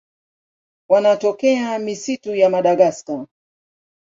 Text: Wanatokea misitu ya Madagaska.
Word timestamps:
Wanatokea 0.89 1.79
misitu 1.79 2.35
ya 2.35 2.49
Madagaska. 2.49 3.27